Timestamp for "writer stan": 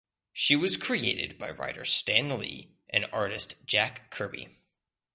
1.51-2.35